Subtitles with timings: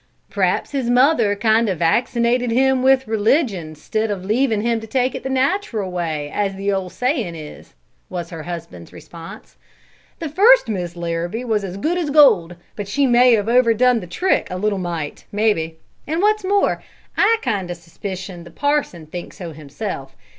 [0.31, 5.13] "P'raps his mother kind o' vaccinated him with religion 'stid o' leavin' him to take
[5.13, 7.75] it the natural way, as the ol' sayin' is,"
[8.09, 9.57] was her husband's response.
[10.17, 14.07] "The first Mis' Larrabee was as good as gold, but she may have overdone the
[14.07, 15.75] trick a little mite, mebbe;
[16.07, 16.81] and what's more,
[17.15, 20.15] I kind o' suspicion the parson thinks so himself.